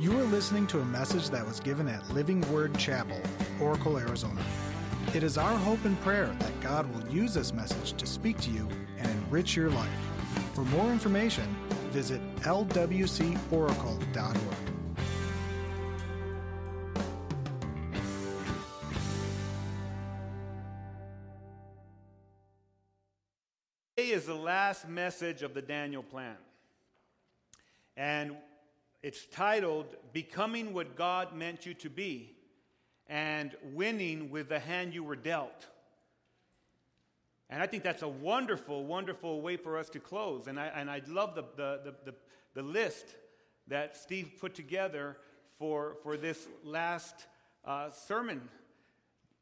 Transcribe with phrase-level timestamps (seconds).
[0.00, 3.20] You are listening to a message that was given at Living Word Chapel,
[3.60, 4.40] Oracle, Arizona.
[5.12, 8.50] It is our hope and prayer that God will use this message to speak to
[8.50, 9.90] you and enrich your life.
[10.54, 11.52] For more information,
[11.90, 13.98] visit lwcoracle.org.
[23.96, 26.36] Today is the last message of the Daniel plan.
[27.96, 28.36] And
[29.02, 32.34] it's titled Becoming What God Meant You to Be
[33.06, 35.66] and Winning with the Hand You Were Dealt.
[37.50, 40.48] And I think that's a wonderful, wonderful way for us to close.
[40.48, 42.14] And I, and I love the, the, the,
[42.54, 43.06] the, list
[43.68, 45.16] that Steve put together
[45.58, 47.14] for, for this last
[47.64, 48.48] uh, sermon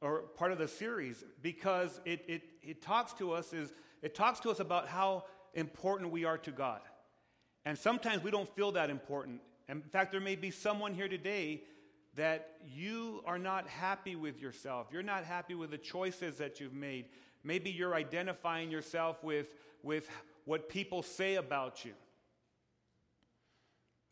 [0.00, 4.38] or part of the series because it, it, it talks to us is it talks
[4.40, 6.80] to us about how important we are to God.
[7.64, 9.40] And sometimes we don't feel that important.
[9.68, 11.62] In fact, there may be someone here today
[12.14, 14.86] that you are not happy with yourself.
[14.92, 17.06] You're not happy with the choices that you've made.
[17.44, 19.48] Maybe you're identifying yourself with,
[19.82, 20.08] with
[20.44, 21.92] what people say about you.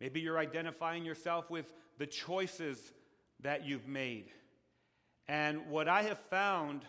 [0.01, 2.93] Maybe you're identifying yourself with the choices
[3.41, 4.31] that you've made.
[5.28, 6.84] And what I have found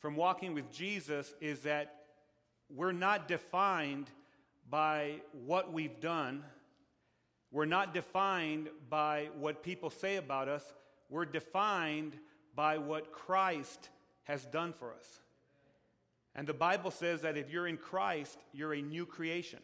[0.00, 1.94] from walking with Jesus is that
[2.68, 4.10] we're not defined
[4.68, 6.42] by what we've done.
[7.52, 10.64] We're not defined by what people say about us.
[11.08, 12.14] We're defined
[12.54, 13.88] by what Christ
[14.24, 15.20] has done for us.
[16.34, 19.60] And the Bible says that if you're in Christ, you're a new creation.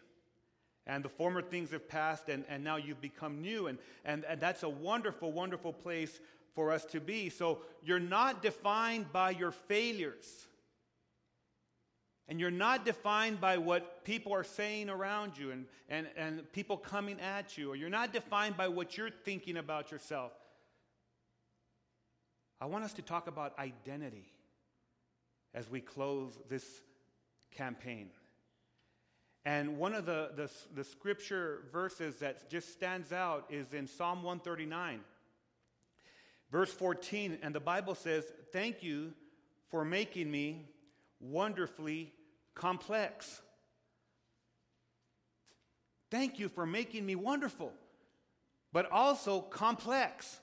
[0.87, 3.67] And the former things have passed, and, and now you've become new.
[3.67, 6.19] And, and, and that's a wonderful, wonderful place
[6.55, 7.29] for us to be.
[7.29, 10.47] So you're not defined by your failures.
[12.33, 16.79] And you're not defined by what people are saying around you and, and, and people
[16.79, 20.33] coming at you, or you're not defined by what you're thinking about yourself.
[22.59, 24.33] I want us to talk about identity
[25.53, 26.65] as we close this
[27.55, 28.09] campaign.
[29.45, 34.23] And one of the, the, the, scripture verses that just stands out is in Psalm
[34.23, 35.01] 139,
[36.51, 37.41] verse 14.
[37.43, 38.25] And the Bible says,
[38.55, 39.13] Thank you
[39.69, 40.71] for making me
[41.21, 42.11] wonderfully
[42.55, 43.41] complex.
[46.11, 47.73] Thank you for making me wonderful,
[48.73, 50.41] but also complex.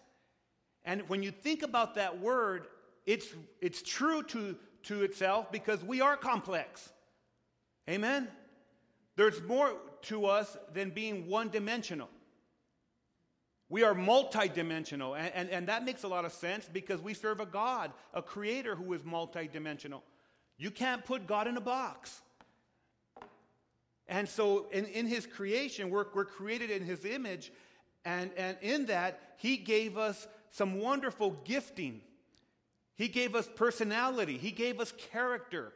[0.83, 2.67] And when you think about that word,
[3.05, 3.27] it's,
[3.61, 6.89] it's true to, to itself because we are complex.
[7.89, 8.27] Amen?
[9.15, 12.09] There's more to us than being one dimensional.
[13.67, 17.39] We are multidimensional, and, and, and, that makes a lot of sense because we serve
[17.39, 20.01] a God, a creator who is multidimensional.
[20.59, 22.21] You can't put God in a box.
[24.07, 27.51] And so, in, in his creation, we're, we're created in his image,
[28.03, 32.01] and, and in that, he gave us some wonderful gifting.
[32.95, 35.73] He gave us personality, he gave us character.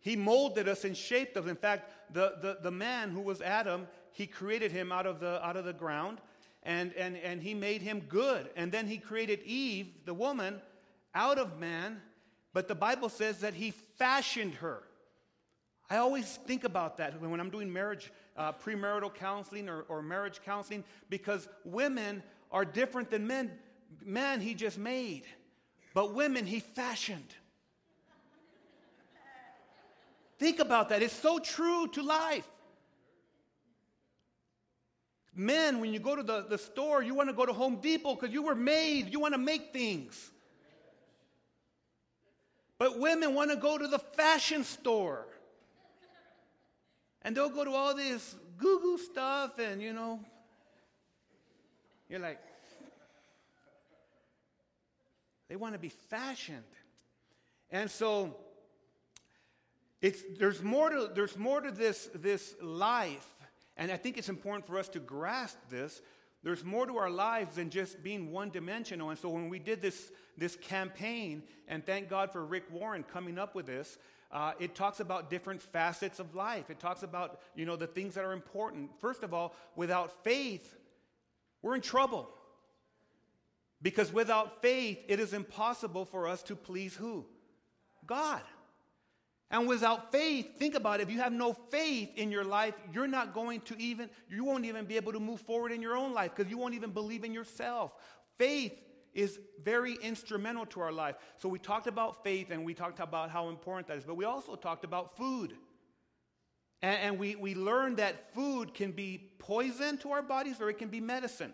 [0.00, 1.46] He molded us and shaped us.
[1.46, 5.44] In fact, the, the, the man who was Adam, he created him out of the,
[5.46, 6.18] out of the ground
[6.64, 8.50] and, and, and he made him good.
[8.56, 10.60] And then he created Eve, the woman,
[11.14, 12.00] out of man
[12.52, 14.82] but the Bible says that he fashioned her.
[15.88, 20.40] I always think about that when I'm doing marriage, uh, premarital counseling or, or marriage
[20.44, 23.50] counseling, because women are different than men.
[24.04, 25.24] Men, he just made,
[25.92, 27.34] but women, he fashioned.
[30.38, 31.02] Think about that.
[31.02, 32.48] It's so true to life.
[35.34, 38.14] Men, when you go to the, the store, you want to go to Home Depot
[38.14, 40.30] because you were made, you want to make things.
[42.82, 45.24] But women want to go to the fashion store.
[47.22, 50.18] And they'll go to all this goo goo stuff, and you know,
[52.08, 52.40] you're like,
[55.48, 56.64] they want to be fashioned.
[57.70, 58.34] And so,
[60.00, 63.28] it's, there's, more to, there's more to this, this life,
[63.76, 66.02] and I think it's important for us to grasp this
[66.42, 69.10] there's more to our lives than just being one dimensional.
[69.10, 73.38] And so when we did this, this campaign, and thank God for Rick Warren coming
[73.38, 73.98] up with this,
[74.32, 76.70] uh, it talks about different facets of life.
[76.70, 78.90] It talks about, you know, the things that are important.
[78.98, 80.74] First of all, without faith,
[81.60, 82.28] we're in trouble.
[83.80, 87.26] Because without faith, it is impossible for us to please who?
[88.06, 88.42] God.
[89.52, 93.06] And without faith, think about it, if you have no faith in your life, you're
[93.06, 96.14] not going to even, you won't even be able to move forward in your own
[96.14, 97.92] life because you won't even believe in yourself.
[98.38, 98.72] Faith
[99.12, 101.16] is very instrumental to our life.
[101.36, 104.24] So we talked about faith and we talked about how important that is, but we
[104.24, 105.52] also talked about food.
[106.80, 110.78] And, and we, we learn that food can be poison to our bodies or it
[110.78, 111.52] can be medicine.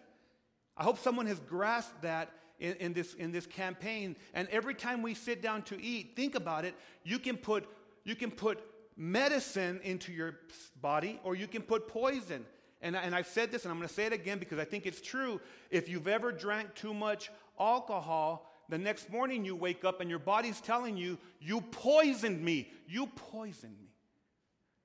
[0.76, 2.30] I hope someone has grasped that
[2.60, 4.16] in, in, this, in this campaign.
[4.34, 6.74] And every time we sit down to eat, think about it.
[7.04, 7.68] You can put,
[8.08, 8.58] you can put
[8.96, 10.38] medicine into your
[10.80, 12.44] body or you can put poison.
[12.80, 14.86] And, and I've said this and I'm going to say it again because I think
[14.86, 15.40] it's true.
[15.70, 20.18] If you've ever drank too much alcohol, the next morning you wake up and your
[20.18, 22.70] body's telling you, You poisoned me.
[22.86, 23.88] You poisoned me.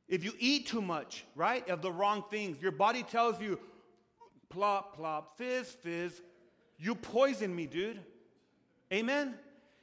[0.10, 3.58] If you eat too much, right, of the wrong things, your body tells you,
[4.50, 6.22] plop, plop, fizz, fizz,
[6.78, 8.02] you poisoned me, dude.
[8.92, 9.36] Amen?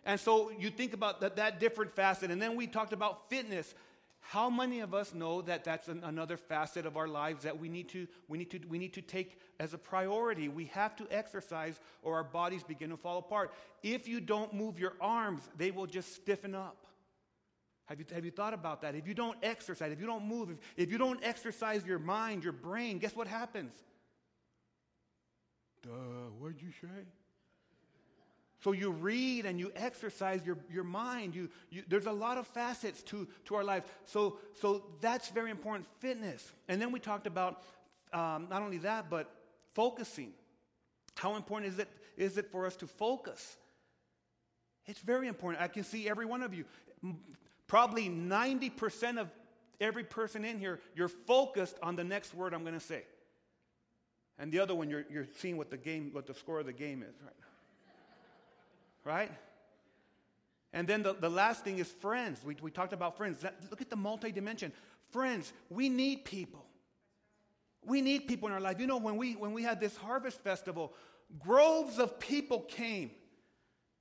[0.04, 2.30] And so you think about that, that different facet.
[2.30, 3.74] And then we talked about fitness.
[4.20, 7.68] How many of us know that that's an, another facet of our lives that we
[7.68, 10.48] need, to, we, need to, we need to take as a priority?
[10.48, 13.52] We have to exercise or our bodies begin to fall apart.
[13.82, 16.86] If you don't move your arms, they will just stiffen up.
[17.86, 18.94] Have you, have you thought about that?
[18.94, 22.44] If you don't exercise, if you don't move, if, if you don't exercise your mind,
[22.44, 23.74] your brain, guess what happens?
[25.82, 25.90] Duh,
[26.38, 27.04] what'd you say?
[28.62, 31.34] So you read and you exercise your, your mind.
[31.34, 33.84] You, you, there's a lot of facets to, to our life.
[34.04, 36.52] So, so that's very important, fitness.
[36.68, 37.62] And then we talked about
[38.12, 39.30] um, not only that, but
[39.74, 40.32] focusing.
[41.16, 43.56] How important is it, is it for us to focus?
[44.86, 45.62] It's very important.
[45.62, 46.64] I can see every one of you.
[47.66, 49.30] Probably 90% of
[49.80, 53.04] every person in here, you're focused on the next word I'm going to say.
[54.38, 56.72] And the other one, you're, you're seeing what the game, what the score of the
[56.72, 57.32] game is, right?
[59.04, 59.30] Right?
[60.72, 62.44] And then the, the last thing is friends.
[62.44, 63.40] We, we talked about friends.
[63.40, 64.72] That, look at the multi dimension.
[65.10, 66.64] Friends, we need people.
[67.84, 68.78] We need people in our life.
[68.78, 70.92] You know, when we, when we had this harvest festival,
[71.38, 73.10] groves of people came.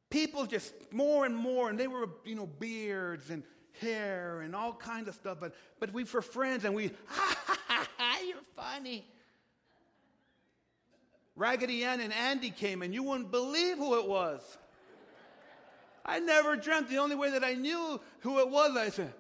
[0.10, 3.44] People just more and more, and they were, you know, beards and
[3.80, 5.38] hair and all kinds of stuff.
[5.40, 9.06] But, but we were friends and we, ha ha ha, ha you're funny.
[11.36, 14.58] Raggedy Ann and Andy came and you wouldn't believe who it was.
[16.10, 19.14] I never dreamt the only way that I knew who it was, I said,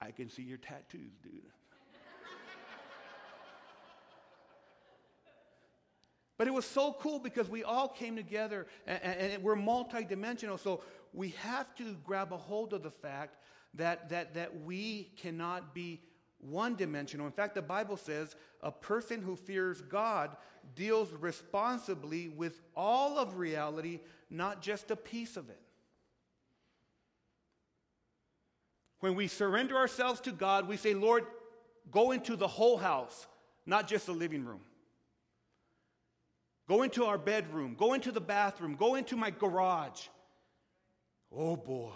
[0.00, 1.42] I can see your tattoos, dude.
[6.36, 10.58] But it was so cool because we all came together and, and, and we're multidimensional.
[10.58, 13.36] So we have to grab a hold of the fact
[13.74, 16.00] that, that, that we cannot be
[16.38, 17.26] one dimensional.
[17.26, 20.34] In fact, the Bible says a person who fears God
[20.74, 25.60] deals responsibly with all of reality, not just a piece of it.
[29.00, 31.24] When we surrender ourselves to God, we say, Lord,
[31.90, 33.26] go into the whole house,
[33.66, 34.60] not just the living room.
[36.68, 40.06] Go into our bedroom, go into the bathroom, go into my garage.
[41.34, 41.90] Oh boy.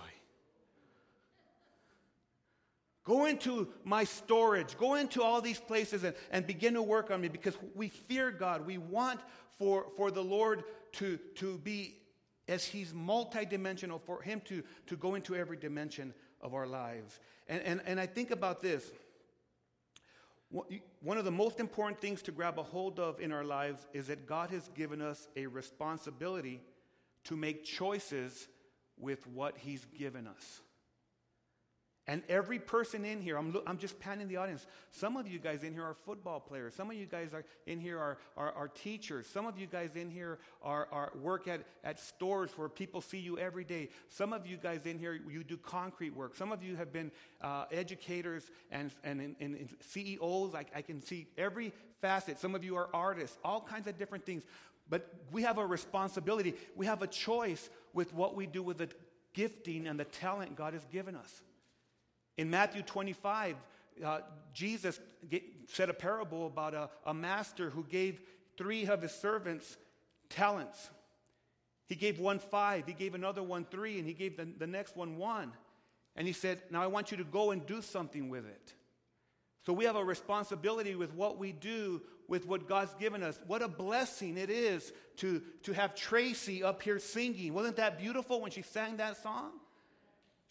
[3.04, 4.78] Go into my storage.
[4.78, 8.30] Go into all these places and, and begin to work on me because we fear
[8.30, 8.66] God.
[8.66, 9.20] We want
[9.58, 11.98] for, for the Lord to, to be,
[12.48, 16.14] as He's multidimensional, for Him to, to go into every dimension
[16.44, 17.18] of our lives.
[17.48, 18.88] And, and, and I think about this.
[21.00, 24.06] One of the most important things to grab a hold of in our lives is
[24.06, 26.60] that God has given us a responsibility
[27.24, 28.46] to make choices
[28.96, 30.60] with what He's given us.
[32.06, 34.66] And every person in here, I'm, I'm just panning the audience.
[34.90, 36.74] Some of you guys in here are football players.
[36.74, 39.26] Some of you guys are in here are, are, are teachers.
[39.26, 43.18] Some of you guys in here are, are work at, at stores where people see
[43.18, 43.88] you every day.
[44.10, 46.36] Some of you guys in here, you do concrete work.
[46.36, 50.54] Some of you have been uh, educators and, and, and, and CEOs.
[50.54, 52.38] I, I can see every facet.
[52.38, 54.42] Some of you are artists, all kinds of different things.
[54.90, 56.54] But we have a responsibility.
[56.76, 58.90] We have a choice with what we do with the
[59.32, 61.42] gifting and the talent God has given us.
[62.36, 63.56] In Matthew 25,
[64.04, 64.20] uh,
[64.52, 68.20] Jesus get, said a parable about a, a master who gave
[68.56, 69.76] three of his servants
[70.28, 70.90] talents.
[71.86, 74.96] He gave one five, he gave another one three, and he gave the, the next
[74.96, 75.52] one one.
[76.16, 78.74] And he said, Now I want you to go and do something with it.
[79.66, 83.38] So we have a responsibility with what we do with what God's given us.
[83.46, 87.52] What a blessing it is to, to have Tracy up here singing.
[87.52, 89.52] Wasn't that beautiful when she sang that song?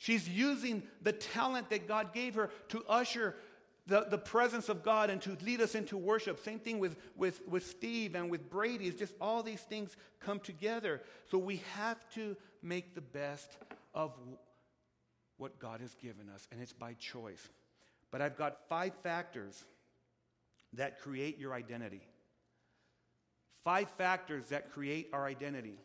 [0.03, 3.37] She's using the talent that God gave her to usher
[3.87, 6.43] the, the presence of God and to lead us into worship.
[6.43, 8.87] Same thing with, with, with Steve and with Brady.
[8.87, 11.01] It's just all these things come together.
[11.31, 13.55] So we have to make the best
[13.93, 14.11] of
[15.37, 17.47] what God has given us, and it's by choice.
[18.11, 19.63] But I've got five factors
[20.73, 22.01] that create your identity.
[23.63, 25.79] Five factors that create our identity.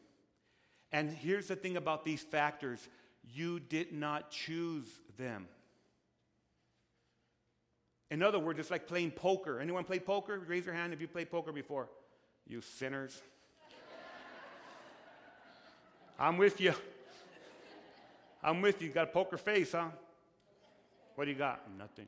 [0.91, 2.89] And here's the thing about these factors
[3.35, 5.47] you did not choose them.
[8.11, 9.61] In other words, it's like playing poker.
[9.61, 10.41] Anyone play poker?
[10.47, 11.89] Raise your hand if you played poker before.
[12.47, 13.21] You sinners.
[16.19, 16.73] I'm with you.
[18.43, 18.89] I'm with you.
[18.89, 19.89] You got a poker face, huh?
[21.17, 21.61] What do you got?
[21.77, 22.07] Nothing.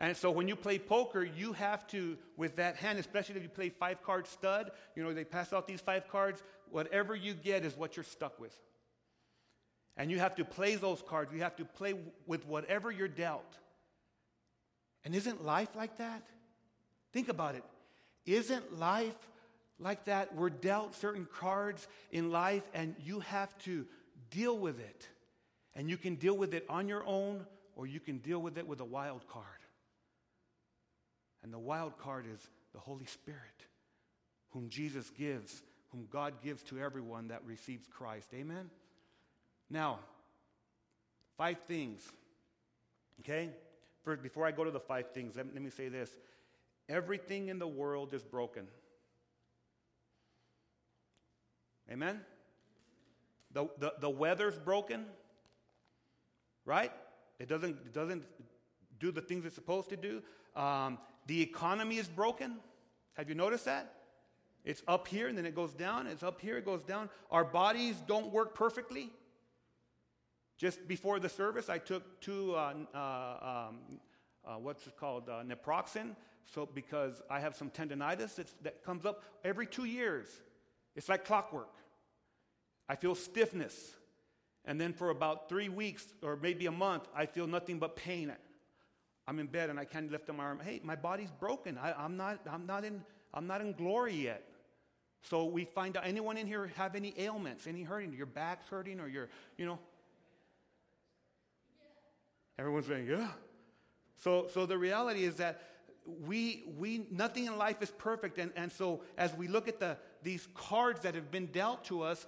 [0.00, 3.48] And so when you play poker, you have to, with that hand, especially if you
[3.48, 7.64] play five card stud, you know, they pass out these five cards, whatever you get
[7.64, 8.56] is what you're stuck with.
[9.98, 11.32] And you have to play those cards.
[11.34, 11.94] You have to play
[12.26, 13.58] with whatever you're dealt.
[15.04, 16.22] And isn't life like that?
[17.12, 17.64] Think about it.
[18.24, 19.16] Isn't life
[19.80, 20.34] like that?
[20.34, 23.86] We're dealt certain cards in life, and you have to
[24.30, 25.08] deal with it.
[25.74, 28.68] And you can deal with it on your own, or you can deal with it
[28.68, 29.44] with a wild card.
[31.42, 32.40] And the wild card is
[32.72, 33.40] the Holy Spirit,
[34.50, 38.28] whom Jesus gives, whom God gives to everyone that receives Christ.
[38.34, 38.70] Amen?
[39.70, 40.00] Now,
[41.36, 42.06] five things.
[43.20, 43.50] Okay?
[44.02, 46.10] First, before I go to the five things, let, let me say this
[46.88, 48.66] everything in the world is broken.
[51.90, 52.20] Amen?
[53.52, 55.06] The, the, the weather's broken,
[56.64, 56.92] right?
[57.38, 58.24] It doesn't, it doesn't
[58.98, 60.22] do the things it's supposed to do.
[60.56, 62.56] Um, the economy is broken.
[63.14, 63.94] Have you noticed that?
[64.64, 66.06] It's up here and then it goes down.
[66.06, 67.08] It's up here, it goes down.
[67.30, 69.10] Our bodies don't work perfectly.
[70.58, 73.78] Just before the service, I took two, uh, uh, um,
[74.44, 76.16] uh, what's it called, uh, naproxen.
[76.52, 80.26] So, because I have some tendonitis that comes up every two years.
[80.96, 81.72] It's like clockwork.
[82.88, 83.92] I feel stiffness.
[84.64, 88.32] And then for about three weeks or maybe a month, I feel nothing but pain.
[89.26, 90.60] I'm in bed and I can't lift my arm.
[90.64, 91.78] Hey, my body's broken.
[91.78, 94.42] I, am not, I'm, not in, I'm not in glory yet.
[95.22, 98.14] So we find out anyone in here have any ailments, any hurting?
[98.14, 99.78] Your back's hurting or your, you know,
[102.58, 103.28] Everyone's saying, yeah.
[104.22, 105.62] So, so the reality is that
[106.26, 108.38] we, we, nothing in life is perfect.
[108.38, 112.02] And, and so as we look at the, these cards that have been dealt to
[112.02, 112.26] us,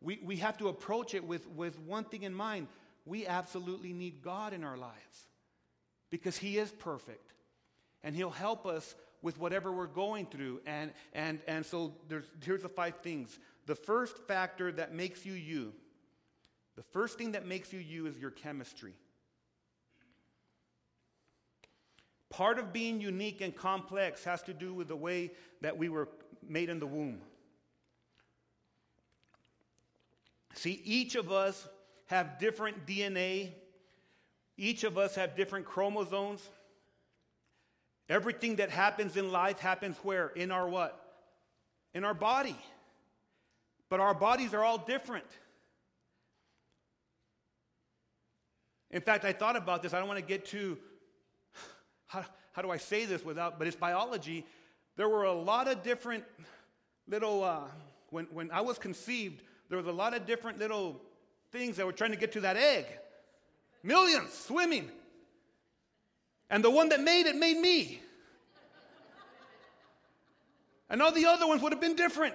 [0.00, 2.68] we, we have to approach it with, with one thing in mind.
[3.06, 5.28] We absolutely need God in our lives
[6.10, 7.32] because He is perfect.
[8.02, 10.60] And He'll help us with whatever we're going through.
[10.66, 13.38] And, and, and so there's, here's the five things.
[13.66, 15.72] The first factor that makes you you,
[16.76, 18.92] the first thing that makes you you is your chemistry.
[22.30, 26.08] Part of being unique and complex has to do with the way that we were
[26.46, 27.20] made in the womb.
[30.54, 31.66] See, each of us
[32.06, 33.52] have different DNA.
[34.56, 36.48] Each of us have different chromosomes.
[38.08, 40.28] Everything that happens in life happens where?
[40.28, 41.00] In our what?
[41.94, 42.56] In our body.
[43.88, 45.26] But our bodies are all different.
[48.90, 49.92] In fact, I thought about this.
[49.92, 50.78] I don't want to get too
[52.14, 54.46] how, how do I say this without, but it's biology.
[54.96, 56.24] There were a lot of different
[57.08, 57.60] little, uh,
[58.10, 61.00] when, when I was conceived, there was a lot of different little
[61.50, 62.86] things that were trying to get to that egg.
[63.82, 64.90] Millions swimming.
[66.48, 68.00] And the one that made it made me.
[70.88, 72.34] And all the other ones would have been different.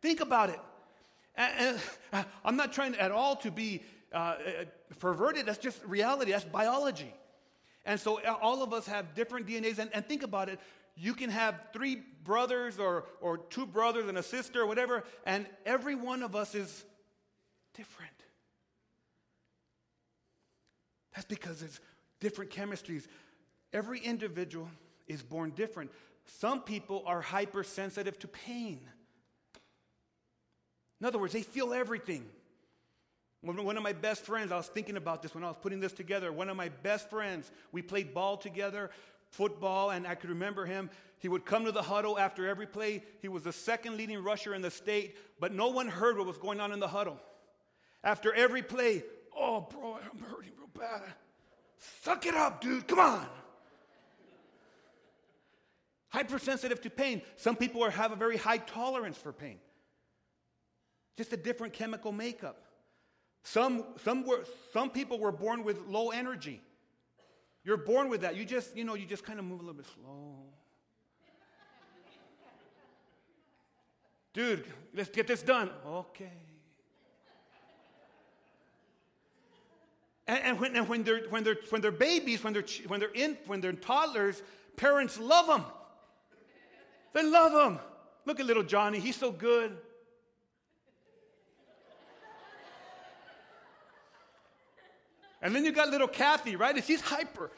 [0.00, 0.60] Think about it.
[1.34, 1.80] And,
[2.12, 3.82] and I'm not trying at all to be
[4.12, 4.34] uh, uh,
[4.98, 5.46] perverted.
[5.46, 6.30] That's just reality.
[6.30, 7.12] That's biology.
[7.88, 9.80] And so uh, all of us have different DNAs.
[9.80, 10.60] And, and think about it
[10.98, 15.46] you can have three brothers or, or two brothers and a sister or whatever, and
[15.64, 16.84] every one of us is
[17.74, 18.10] different.
[21.14, 21.78] That's because it's
[22.18, 23.06] different chemistries.
[23.72, 24.68] Every individual
[25.06, 25.92] is born different.
[26.24, 28.80] Some people are hypersensitive to pain.
[31.00, 32.26] In other words, they feel everything.
[33.40, 35.92] One of my best friends, I was thinking about this when I was putting this
[35.92, 36.32] together.
[36.32, 38.90] One of my best friends, we played ball together,
[39.30, 40.90] football, and I could remember him.
[41.20, 43.04] He would come to the huddle after every play.
[43.22, 46.38] He was the second leading rusher in the state, but no one heard what was
[46.38, 47.20] going on in the huddle.
[48.02, 49.04] After every play,
[49.36, 51.02] oh, bro, I'm hurting real bad.
[52.02, 52.88] Suck it up, dude.
[52.88, 53.26] Come on.
[56.08, 57.22] Hypersensitive to pain.
[57.36, 59.58] Some people have a very high tolerance for pain,
[61.16, 62.64] just a different chemical makeup.
[63.50, 66.60] Some, some, were, some people were born with low energy.
[67.64, 68.36] You're born with that.
[68.36, 70.34] You just, you know, you just kind of move a little bit slow.
[74.34, 75.70] Dude, let's get this done.
[75.86, 76.30] Okay.
[80.26, 83.14] And, and, when, and when, they're, when, they're, when they're babies, when they're, when, they're
[83.14, 84.42] in, when they're toddlers,
[84.76, 85.64] parents love them.
[87.14, 87.78] They love them.
[88.26, 89.74] Look at little Johnny, he's so good.
[95.40, 96.82] And then you got little Kathy, right?
[96.84, 97.50] She's hyper.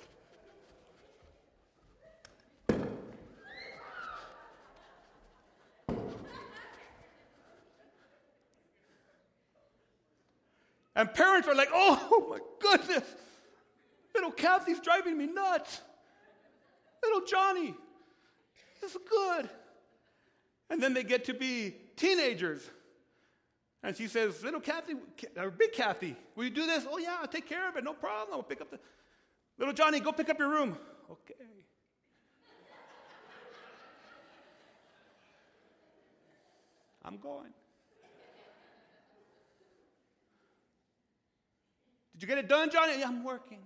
[11.00, 13.04] And parents are like, oh my goodness,
[14.14, 15.80] little Kathy's driving me nuts.
[17.02, 17.74] Little Johnny,
[18.82, 19.48] this is good.
[20.68, 22.68] And then they get to be teenagers.
[23.82, 24.92] And she says, Little Kathy,
[25.38, 26.86] or big Kathy, will you do this?
[26.88, 28.36] Oh, yeah, I'll take care of it, no problem.
[28.36, 28.78] I'll pick up the.
[29.58, 30.76] Little Johnny, go pick up your room.
[31.10, 31.34] Okay.
[37.04, 37.52] I'm going.
[42.14, 42.98] Did you get it done, Johnny?
[42.98, 43.60] Yeah, I'm working.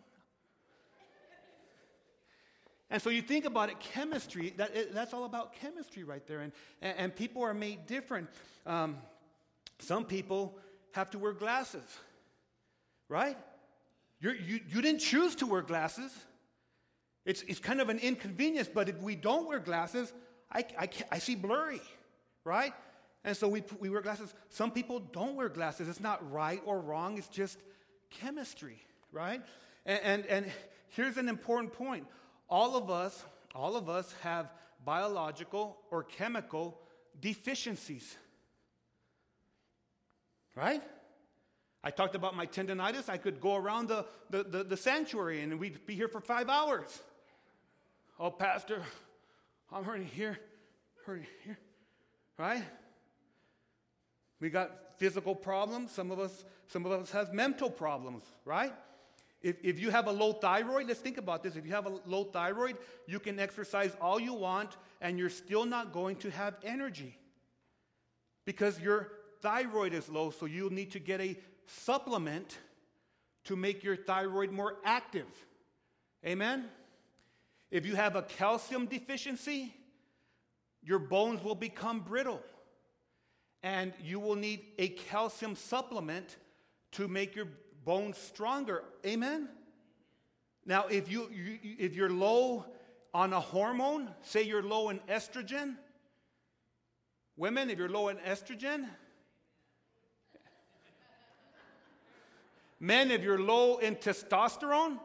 [2.88, 6.40] And so you think about it, chemistry, that, that's all about chemistry right there.
[6.40, 8.28] And, and, and people are made different.
[8.66, 8.98] Um,
[9.78, 10.58] some people
[10.92, 11.84] have to wear glasses,
[13.08, 13.36] right?
[14.20, 16.12] You're, you you didn't choose to wear glasses.
[17.24, 20.12] It's, it's kind of an inconvenience, but if we don't wear glasses,
[20.52, 21.80] I, I, I see blurry,
[22.44, 22.74] right?
[23.24, 24.34] And so we, we wear glasses.
[24.50, 25.88] Some people don't wear glasses.
[25.88, 27.58] It's not right or wrong, it's just
[28.10, 28.78] chemistry,
[29.10, 29.42] right?
[29.86, 30.52] And, and, and
[30.88, 32.06] here's an important point
[32.48, 34.50] all of us, all of us have
[34.84, 36.78] biological or chemical
[37.20, 38.16] deficiencies.
[40.54, 40.82] Right?
[41.82, 43.08] I talked about my tendonitis.
[43.08, 46.48] I could go around the, the, the, the, sanctuary and we'd be here for five
[46.48, 47.02] hours.
[48.18, 48.80] Oh, Pastor,
[49.70, 50.38] I'm hurting here,
[51.04, 51.58] hurting here.
[52.38, 52.62] Right?
[54.40, 55.90] We got physical problems.
[55.90, 58.72] Some of us, some of us have mental problems, right?
[59.42, 61.54] If, if you have a low thyroid, let's think about this.
[61.54, 65.66] If you have a low thyroid, you can exercise all you want and you're still
[65.66, 67.18] not going to have energy
[68.46, 69.12] because your
[69.44, 71.36] thyroid is low, so you'll need to get a
[71.66, 72.58] supplement
[73.44, 75.26] to make your thyroid more active.
[76.24, 76.64] Amen?
[77.70, 79.74] If you have a calcium deficiency,
[80.82, 82.40] your bones will become brittle
[83.62, 86.38] and you will need a calcium supplement
[86.92, 87.48] to make your
[87.84, 88.82] bones stronger.
[89.04, 89.48] Amen?
[90.64, 92.64] Now, if, you, you, if you're low
[93.12, 95.74] on a hormone, say you're low in estrogen,
[97.36, 98.88] women, if you're low in estrogen,
[102.84, 104.98] men, if you're low in testosterone,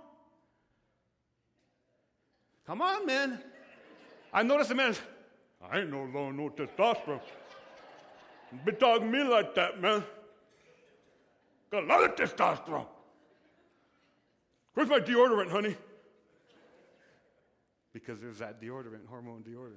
[2.67, 3.39] come on, men.
[4.33, 4.95] I noticed a man,
[5.71, 7.21] I ain't no low no testosterone.
[8.65, 10.03] Be talking me like that, man.
[11.71, 12.87] Got a lot of testosterone.
[14.73, 15.75] Where's my deodorant, honey?
[17.93, 19.75] Because there's that deodorant, hormone deodorant.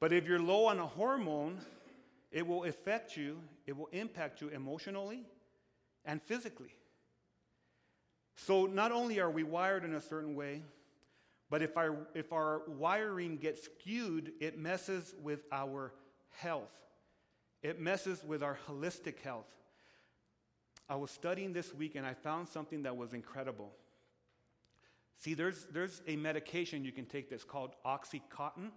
[0.00, 1.60] but if you're low on a hormone,
[2.32, 5.24] it will affect you, it will impact you emotionally
[6.04, 6.74] and physically.
[8.36, 10.62] So not only are we wired in a certain way,
[11.50, 15.92] but if our, if our wiring gets skewed, it messes with our
[16.30, 16.72] health.
[17.62, 19.46] It messes with our holistic health.
[20.88, 23.70] I was studying this week and I found something that was incredible.
[25.18, 28.70] See, there's, there's a medication you can take that's called Oxycontin,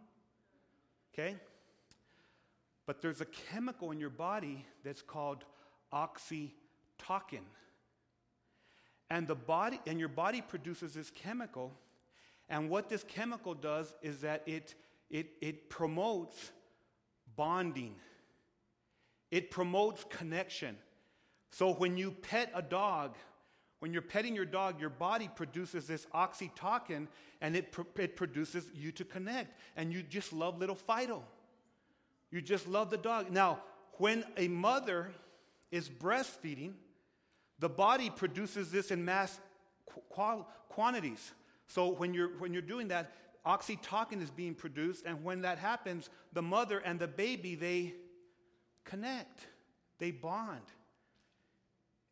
[1.13, 1.37] okay?
[2.85, 5.43] But there's a chemical in your body that's called
[5.93, 7.45] oxytocin.
[9.09, 11.71] And the body and your body produces this chemical,
[12.49, 14.75] and what this chemical does is that it
[15.09, 16.51] it, it promotes
[17.35, 17.95] bonding,
[19.31, 20.77] it promotes connection.
[21.51, 23.15] So when you pet a dog,
[23.79, 27.07] when you're petting your dog, your body produces this oxytocin
[27.41, 29.57] and it, it produces you to connect.
[29.77, 31.23] And you just love little Fido.
[32.31, 33.31] You just love the dog.
[33.31, 33.59] Now,
[33.93, 35.11] when a mother
[35.71, 36.73] is breastfeeding,
[37.59, 39.39] the body produces this in mass
[40.13, 41.31] qu- quantities.
[41.67, 43.13] So when you're, when you're doing that,
[43.45, 47.93] oxytocin is being produced, and when that happens, the mother and the baby, they
[48.83, 49.47] connect,
[49.99, 50.61] they bond.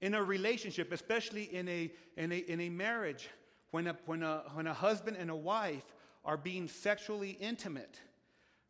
[0.02, 3.30] In a relationship, especially in a, in a, in a marriage,
[3.72, 5.84] when a, when, a, when a husband and a wife
[6.24, 8.00] are being sexually intimate,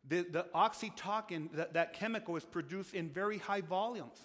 [0.08, 4.18] the, the oxytocin, that, that chemical, is produced in very high volumes.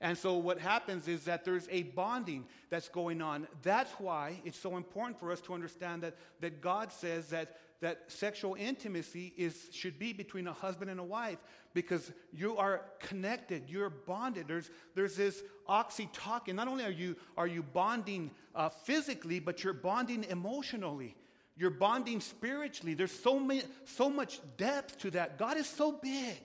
[0.00, 3.46] And so what happens is that there's a bonding that's going on.
[3.62, 8.02] That's why it's so important for us to understand that, that God says that, that
[8.08, 11.38] sexual intimacy is, should be between a husband and a wife
[11.74, 14.46] because you are connected, you're bonded.
[14.46, 16.54] There's, there's this oxytocin.
[16.54, 21.16] Not only are you, are you bonding uh, physically, but you're bonding emotionally.
[21.56, 22.94] You're bonding spiritually.
[22.94, 25.38] There's so, many, so much depth to that.
[25.38, 26.38] God is so big.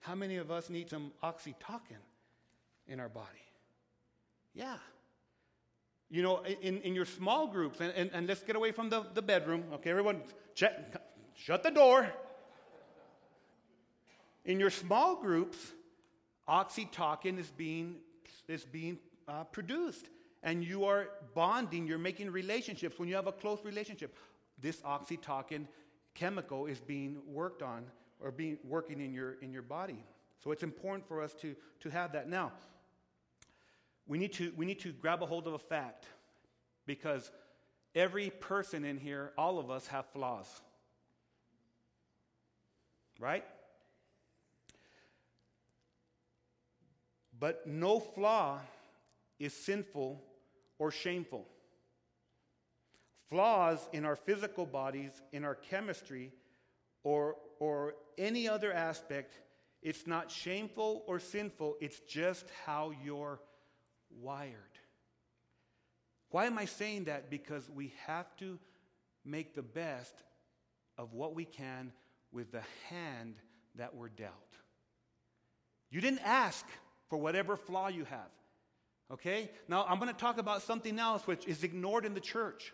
[0.00, 2.00] How many of us need some oxytocin
[2.86, 3.26] in our body?
[4.54, 4.76] Yeah.
[6.08, 9.04] You know, in, in your small groups, and, and, and let's get away from the,
[9.12, 9.64] the bedroom.
[9.74, 10.22] Okay, everyone,
[10.54, 10.72] check,
[11.34, 12.08] shut the door.
[14.46, 15.58] In your small groups,
[16.48, 17.96] oxytocin is being,
[18.48, 20.08] is being uh, produced.
[20.42, 22.98] And you are bonding, you're making relationships.
[22.98, 24.16] When you have a close relationship,
[24.60, 25.66] this oxytocin
[26.14, 27.84] chemical is being worked on
[28.20, 30.02] or being working in your, in your body.
[30.42, 32.28] So it's important for us to, to have that.
[32.28, 32.52] Now,
[34.06, 36.06] we need, to, we need to grab a hold of a fact
[36.86, 37.30] because
[37.94, 40.46] every person in here, all of us have flaws.
[43.20, 43.44] Right?
[47.38, 48.60] But no flaw
[49.38, 50.22] is sinful
[50.78, 51.46] or shameful.
[53.30, 56.32] Flaws in our physical bodies, in our chemistry,
[57.04, 59.40] or, or any other aspect,
[59.82, 63.40] it's not shameful or sinful, it's just how you're
[64.10, 64.54] wired.
[66.30, 67.30] Why am I saying that?
[67.30, 68.58] Because we have to
[69.24, 70.14] make the best
[70.96, 71.92] of what we can
[72.32, 73.36] with the hand
[73.76, 74.32] that we're dealt.
[75.90, 76.66] You didn't ask
[77.08, 78.30] for whatever flaw you have.
[79.12, 79.50] Okay?
[79.68, 82.72] Now, I'm going to talk about something else which is ignored in the church.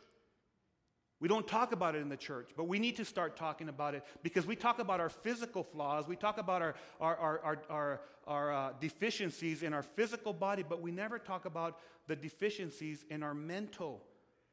[1.21, 3.95] We don't talk about it in the church, but we need to start talking about
[3.95, 8.01] it because we talk about our physical flaws, we talk about our, our, our, our,
[8.27, 13.23] our, uh, deficiencies in our physical body, but we never talk about the deficiencies in
[13.23, 14.03] our mental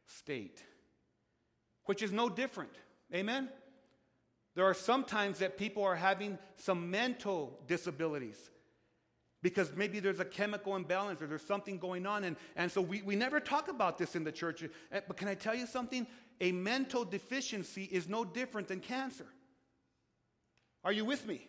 [0.06, 0.64] state,
[1.86, 2.72] which is no different.
[3.14, 3.50] Amen?
[4.56, 8.50] There are some times that people are having some mental disabilities
[9.42, 12.24] because maybe there's a chemical imbalance or there's something going on.
[12.24, 14.64] And, and so we, we never talk about this in the church.
[14.64, 16.06] Eh, but can I tell you something?
[16.40, 19.26] A mental deficiency is no different than cancer.
[20.84, 21.48] Are you with me?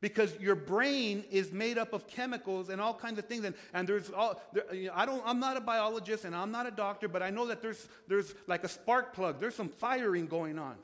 [0.00, 3.44] Because your brain is made up of chemicals and all kinds of things.
[3.44, 6.70] And, and there's all, there, I don't, I'm not a biologist and I'm not a
[6.70, 10.58] doctor, but I know that there's, there's like a spark plug, there's some firing going
[10.58, 10.74] on.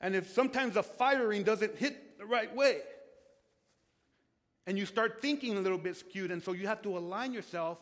[0.00, 2.80] And if sometimes the firing doesn't hit the right way,
[4.66, 7.78] and you start thinking a little bit skewed, and so you have to align yourself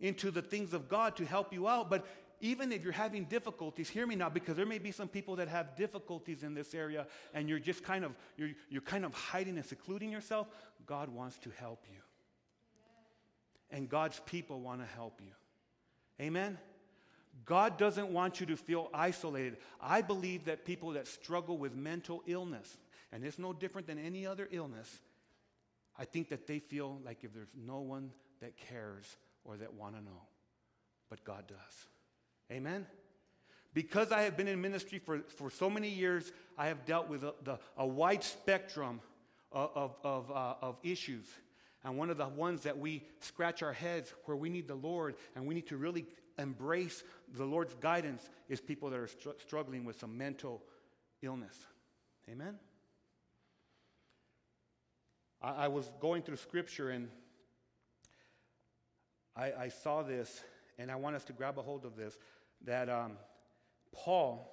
[0.00, 1.90] into the things of God to help you out.
[1.90, 2.06] But
[2.40, 5.48] even if you're having difficulties, hear me now, because there may be some people that
[5.48, 9.56] have difficulties in this area, and you're just kind of you're, you're kind of hiding
[9.56, 10.46] and secluding yourself.
[10.86, 12.00] God wants to help you,
[13.70, 15.32] and God's people want to help you.
[16.20, 16.58] Amen.
[17.44, 19.58] God doesn't want you to feel isolated.
[19.80, 22.76] I believe that people that struggle with mental illness,
[23.12, 25.00] and it's no different than any other illness,
[25.98, 29.96] I think that they feel like if there's no one that cares or that want
[29.96, 30.22] to know,
[31.10, 31.86] but God does.
[32.52, 32.86] Amen?
[33.74, 37.22] Because I have been in ministry for, for so many years, I have dealt with
[37.24, 39.00] a, the, a wide spectrum
[39.52, 41.26] of, of, uh, of issues.
[41.84, 45.16] And one of the ones that we scratch our heads where we need the Lord
[45.34, 46.06] and we need to really
[46.38, 47.02] embrace
[47.36, 50.62] the Lord's guidance is people that are str- struggling with some mental
[51.22, 51.56] illness.
[52.30, 52.56] Amen?
[55.42, 57.08] I, I was going through scripture and
[59.36, 60.42] I, I, saw this,
[60.78, 62.18] and I want us to grab a hold of this
[62.64, 63.12] that um,
[63.92, 64.52] Paul,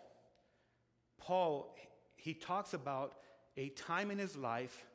[1.17, 1.76] Paul,
[2.15, 3.13] he talks about
[3.58, 4.86] a time in his life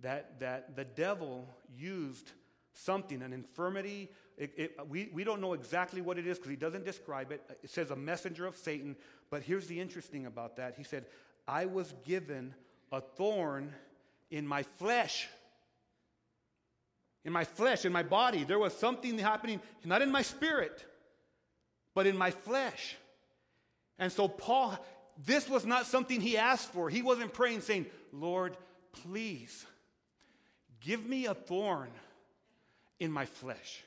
[0.00, 2.32] that, that the devil used
[2.74, 4.10] something, an infirmity.
[4.36, 7.42] It, it, we, we don't know exactly what it is because he doesn't describe it.
[7.62, 8.96] It says a messenger of Satan.
[9.30, 10.74] But here's the interesting about that.
[10.76, 11.06] He said,
[11.48, 12.54] I was given
[12.90, 13.72] a thorn
[14.32, 15.28] in my flesh.
[17.24, 20.84] In my flesh, in my body, there was something happening, not in my spirit,
[21.94, 22.96] but in my flesh.
[23.98, 24.76] And so, Paul,
[25.24, 26.88] this was not something he asked for.
[26.90, 28.56] He wasn't praying, saying, Lord,
[29.04, 29.64] please
[30.80, 31.90] give me a thorn
[32.98, 33.84] in my flesh.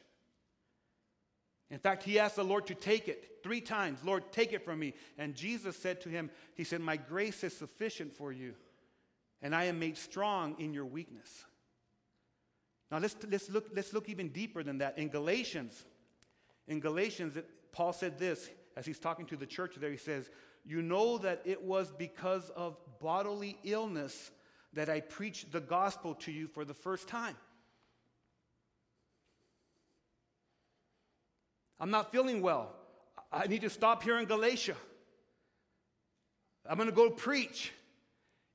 [1.71, 4.79] In fact, he asked the Lord to take it three times Lord, take it from
[4.79, 4.93] me.
[5.17, 8.53] And Jesus said to him, He said, My grace is sufficient for you
[9.45, 11.45] and I am made strong in your weakness.
[12.89, 14.97] Now let's, let's, look, let's look even deeper than that.
[14.97, 15.85] In Galatians,
[16.67, 19.91] in Galatians, it, Paul said this as he's talking to the church there.
[19.91, 20.31] He says,
[20.65, 24.31] You know that it was because of bodily illness
[24.73, 27.35] that I preached the gospel to you for the first time.
[31.79, 32.73] I'm not feeling well.
[33.31, 34.75] I need to stop here in Galatia.
[36.67, 37.71] I'm going to go preach.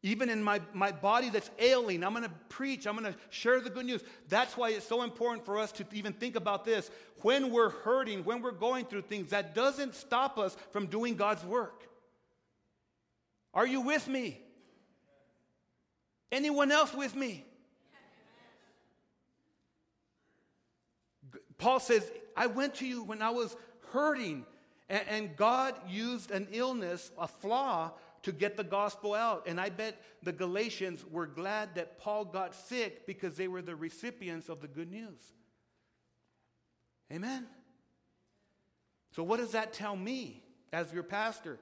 [0.03, 3.61] Even in my, my body that's ailing, I'm going to preach, I'm going to share
[3.61, 4.03] the good news.
[4.29, 6.91] That's why it's so important for us to even think about this.
[7.21, 11.45] When we're hurting, when we're going through things, that doesn't stop us from doing God's
[11.45, 11.87] work.
[13.53, 14.41] Are you with me?
[16.33, 17.45] Anyone else with me?
[21.59, 23.55] Paul says, I went to you when I was
[23.93, 24.47] hurting.
[24.89, 29.47] And, and God used an illness, a flaw, to get the gospel out.
[29.47, 33.77] And I bet the Galatians were glad that Paul got sick because they were the
[33.77, 35.21] recipients of the good news.
[37.13, 37.47] Amen?
[39.15, 41.59] So, what does that tell me as your pastor?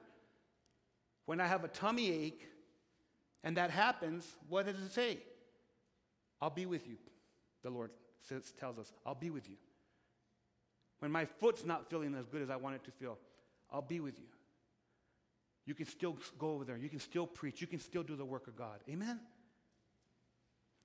[1.25, 2.47] When I have a tummy ache
[3.43, 5.19] and that happens, what does it say?
[6.41, 6.95] I'll be with you,
[7.63, 7.91] the Lord
[8.21, 8.91] says, tells us.
[9.05, 9.55] I'll be with you.
[10.99, 13.17] When my foot's not feeling as good as I want it to feel,
[13.71, 14.25] I'll be with you.
[15.69, 16.77] You can still go over there.
[16.77, 17.61] You can still preach.
[17.61, 18.79] You can still do the work of God.
[18.89, 19.19] Amen?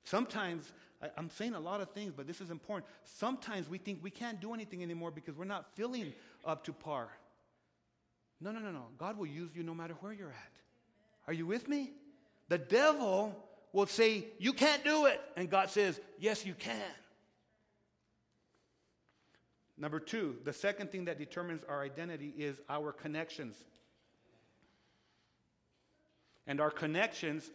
[0.05, 0.70] Sometimes,
[1.03, 2.85] I, am saying a lot of things, but this is important.
[3.03, 6.12] Sometimes we think we can't do anything anymore because we're not feeling
[6.44, 7.09] up to par.
[8.42, 8.85] No, no, no, no.
[8.99, 10.53] God will use you no matter where you're at.
[11.27, 11.90] Are you with me?
[12.51, 13.35] The devil
[13.73, 15.18] will say, You can't do it.
[15.35, 16.92] And God says, Yes, you can.
[19.79, 23.57] Number two, the second thing that determines our identity is our connections.
[26.47, 27.51] And our connections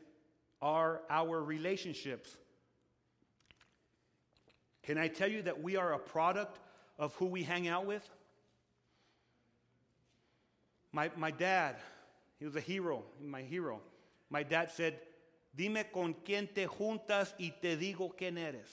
[0.62, 2.36] are our relationships.
[4.84, 6.60] Can I tell you that we are a product
[6.97, 8.08] of who we hang out with?
[10.91, 11.75] My, my dad,
[12.39, 13.82] he was a hero, my hero.
[14.30, 14.99] My dad said,
[15.56, 18.69] Dime con quién te juntas y te digo quién eres.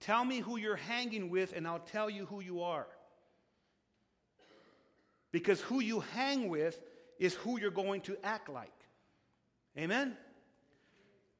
[0.00, 2.86] Tell me who you're hanging with, and I'll tell you who you are.
[5.32, 6.80] Because who you hang with
[7.18, 8.72] is who you're going to act like.
[9.78, 10.16] Amen?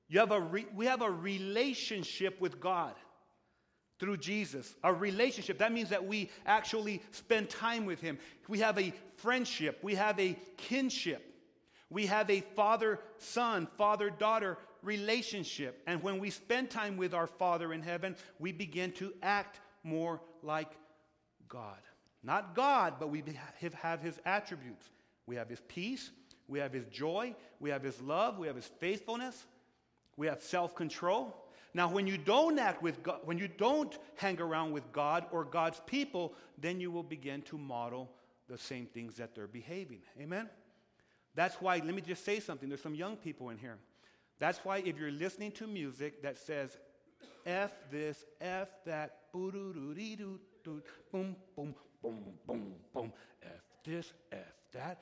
[0.09, 2.95] You have a re- we have a relationship with God
[3.99, 4.75] through Jesus.
[4.83, 5.59] A relationship.
[5.59, 8.19] That means that we actually spend time with Him.
[8.49, 9.79] We have a friendship.
[9.83, 11.27] We have a kinship.
[11.91, 15.83] We have a father son, father daughter relationship.
[15.87, 20.21] And when we spend time with our Father in heaven, we begin to act more
[20.43, 20.71] like
[21.49, 21.79] God.
[22.23, 23.23] Not God, but we
[23.83, 24.91] have His attributes.
[25.27, 26.11] We have His peace,
[26.49, 29.47] we have His joy, we have His love, we have His faithfulness,
[30.17, 31.37] we have self control.
[31.73, 35.45] Now, when you don't act with God, when you don't hang around with God or
[35.45, 38.11] God's people, then you will begin to model
[38.49, 40.01] the same things that they're behaving.
[40.21, 40.51] Amen?
[41.37, 42.69] That's why, let me just say something.
[42.69, 43.79] There's some young people in here.
[44.41, 46.77] That's why if you're listening to music that says
[47.47, 50.43] F this, F that, boom,
[51.13, 53.51] boom, boom, boom, boom, F
[53.85, 54.39] this, F
[54.73, 55.01] that,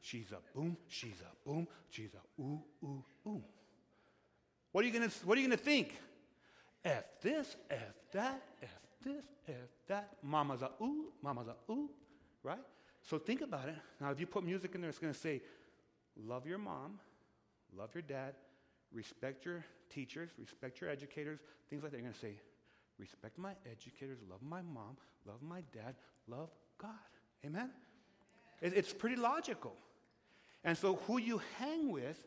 [0.00, 3.42] she's a boom, she's a boom, she's a ooh, ooh, ooh.
[4.72, 5.94] What are you gonna what are you gonna think?
[6.84, 7.78] F this, F
[8.12, 8.68] that, F
[9.04, 9.54] this, F
[9.88, 10.16] that.
[10.22, 11.90] Mama's a ooh, mama's a ooh,
[12.42, 12.58] right?
[13.02, 13.76] So think about it.
[14.00, 15.40] Now, if you put music in there, it's going to say,
[16.16, 17.00] love your mom,
[17.76, 18.34] love your dad,
[18.92, 21.98] respect your teachers, respect your educators, things like that.
[21.98, 22.34] You're going to say,
[23.00, 25.94] respect my educators, love my mom, love my dad,
[26.28, 26.90] love God.
[27.44, 27.70] Amen?
[28.60, 29.74] It's pretty logical.
[30.62, 32.22] And so, who you hang with,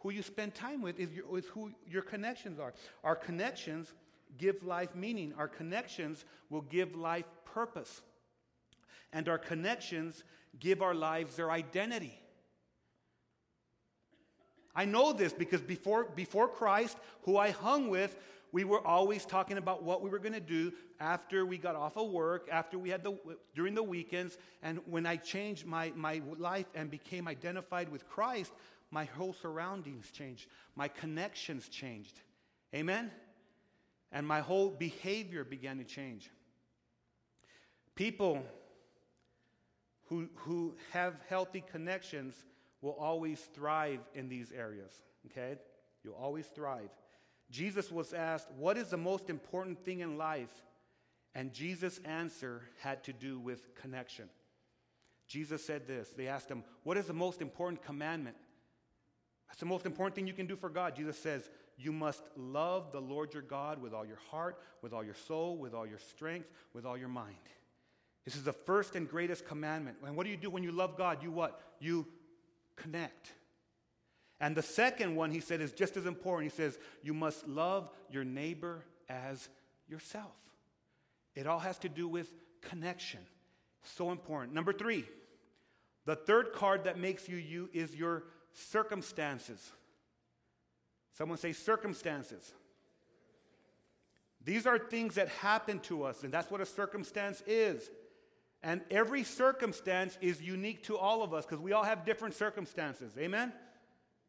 [0.00, 2.74] who you spend time with, is, your, is who your connections are.
[3.02, 3.94] Our connections
[4.36, 8.02] give life meaning, our connections will give life purpose
[9.12, 10.24] and our connections
[10.58, 12.18] give our lives their identity.
[14.74, 18.16] I know this because before, before Christ, who I hung with,
[18.52, 21.96] we were always talking about what we were going to do after we got off
[21.96, 23.16] of work, after we had the,
[23.54, 24.38] during the weekends.
[24.62, 28.52] And when I changed my, my life and became identified with Christ,
[28.90, 30.48] my whole surroundings changed.
[30.74, 32.20] My connections changed.
[32.74, 33.10] Amen?
[34.12, 36.30] And my whole behavior began to change.
[37.94, 38.42] People
[40.08, 42.34] who, who have healthy connections
[42.82, 44.92] will always thrive in these areas,
[45.26, 45.56] okay?
[46.02, 46.88] You'll always thrive.
[47.50, 50.52] Jesus was asked, What is the most important thing in life?
[51.34, 54.28] And Jesus' answer had to do with connection.
[55.26, 56.10] Jesus said this.
[56.10, 58.36] They asked him, What is the most important commandment?
[59.48, 60.94] That's the most important thing you can do for God.
[60.96, 65.04] Jesus says, You must love the Lord your God with all your heart, with all
[65.04, 67.36] your soul, with all your strength, with all your mind.
[68.24, 69.96] This is the first and greatest commandment.
[70.04, 71.22] And what do you do when you love God?
[71.22, 71.60] You what?
[71.80, 72.06] You
[72.76, 73.32] connect.
[74.40, 76.50] And the second one, he said, is just as important.
[76.50, 79.48] He says, You must love your neighbor as
[79.88, 80.32] yourself.
[81.34, 83.20] It all has to do with connection.
[83.82, 84.54] So important.
[84.54, 85.04] Number three,
[86.06, 89.70] the third card that makes you you is your circumstances.
[91.12, 92.52] Someone say circumstances.
[94.42, 97.90] These are things that happen to us, and that's what a circumstance is.
[98.62, 103.12] And every circumstance is unique to all of us because we all have different circumstances.
[103.18, 103.52] Amen?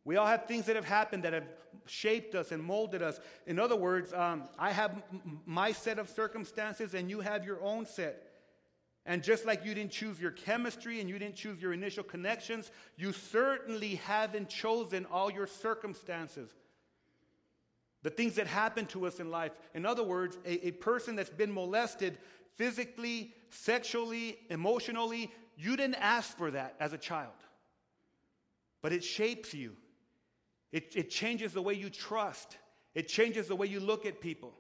[0.04, 1.48] We all have things that have happened that have
[1.86, 3.20] shaped us and molded us.
[3.46, 7.62] In other words, um, I have m- my set of circumstances and you have your
[7.62, 8.28] own set.
[9.06, 12.72] And just like you didn't choose your chemistry and you didn't choose your initial connections,
[12.98, 16.50] you certainly haven't chosen all your circumstances.
[18.04, 19.52] The things that happen to us in life.
[19.74, 22.18] In other words, a, a person that's been molested
[22.56, 27.34] physically, sexually, emotionally, you didn't ask for that as a child.
[28.82, 29.76] But it shapes you,
[30.72, 32.58] it, it changes the way you trust,
[32.96, 34.54] it changes the way you look at people.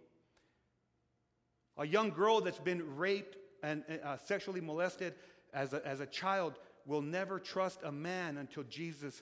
[1.78, 5.13] A young girl that's been raped and uh, sexually molested
[5.54, 9.21] as a, as a child will never trust a man until Jesus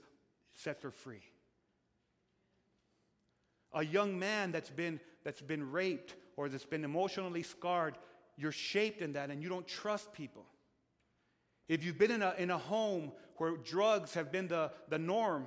[0.55, 1.21] sets her free.
[3.73, 7.97] A young man that's been, that's been raped or that's been emotionally scarred,
[8.37, 10.45] you're shaped in that and you don't trust people.
[11.67, 15.45] If you've been in a, in a home where drugs have been the, the norm,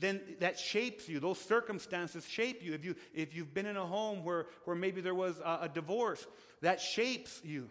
[0.00, 1.20] then that shapes you.
[1.20, 2.74] Those circumstances shape you.
[2.74, 2.94] If, you.
[3.14, 6.26] if you've been in a home where, where maybe there was a, a divorce,
[6.62, 7.68] that shapes you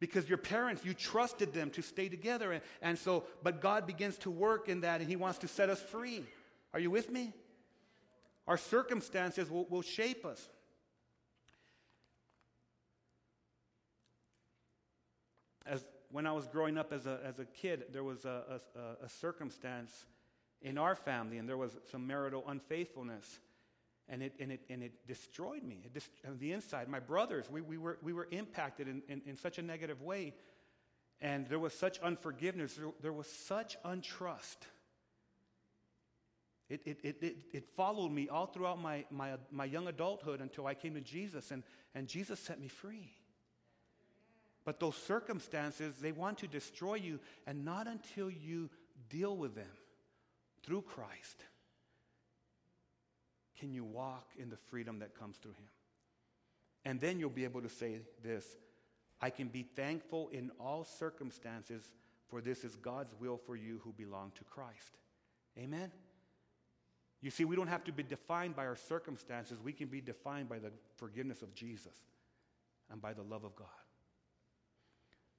[0.00, 4.16] because your parents you trusted them to stay together and, and so but god begins
[4.16, 6.24] to work in that and he wants to set us free
[6.72, 7.32] are you with me
[8.48, 10.48] our circumstances will, will shape us.
[15.66, 19.04] As when I was growing up as a, as a kid, there was a, a,
[19.04, 20.06] a circumstance
[20.62, 23.40] in our family, and there was some marital unfaithfulness
[24.08, 26.88] and it, and it, and it destroyed me it dist- on the inside.
[26.88, 30.34] My brothers, we, we, were, we were impacted in, in, in, such a negative way.
[31.20, 34.66] And there was such unforgiveness, there, there was such untrust.
[36.70, 40.74] It, it, it, it, followed me all throughout my, my, my young adulthood until I
[40.74, 41.62] came to Jesus, and,
[41.94, 43.10] and Jesus set me free.
[44.64, 48.68] But those circumstances, they want to destroy you, and not until you
[49.08, 49.66] deal with them
[50.62, 51.44] through Christ
[53.58, 55.68] can you walk in the freedom that comes through Him.
[56.84, 58.44] And then you'll be able to say this
[59.20, 61.90] I can be thankful in all circumstances,
[62.28, 64.98] for this is God's will for you who belong to Christ.
[65.58, 65.90] Amen?
[67.20, 69.58] You see, we don't have to be defined by our circumstances.
[69.62, 71.94] We can be defined by the forgiveness of Jesus
[72.92, 73.66] and by the love of God.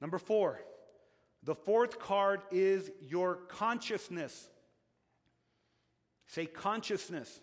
[0.02, 0.60] Number four,
[1.44, 4.50] the fourth card is your consciousness.
[6.30, 7.40] Say consciousness.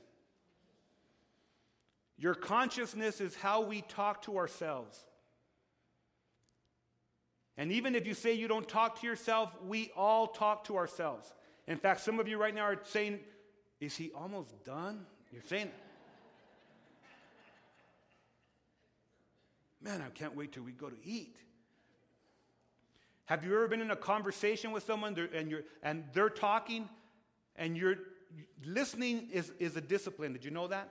[2.16, 4.96] Your consciousness is how we talk to ourselves.
[7.56, 11.32] And even if you say you don't talk to yourself, we all talk to ourselves.
[11.66, 13.18] In fact, some of you right now are saying,
[13.80, 15.04] is he almost done?
[15.32, 15.70] You're saying,
[19.82, 21.36] Man, I can't wait till we go to eat.
[23.26, 26.88] Have you ever been in a conversation with someone and, and they're talking
[27.56, 27.96] and you're
[28.64, 30.32] listening is, is a discipline?
[30.32, 30.88] Did you know that?